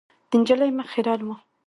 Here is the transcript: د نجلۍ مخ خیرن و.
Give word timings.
د 0.29 0.31
نجلۍ 0.39 0.71
مخ 0.77 0.87
خیرن 0.93 1.21
و. 1.25 1.29